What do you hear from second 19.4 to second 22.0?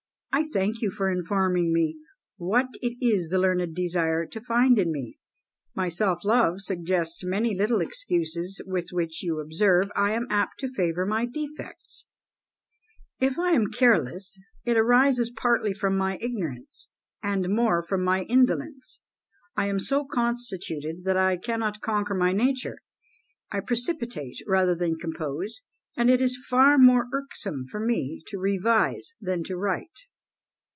I am so constituted, that I cannot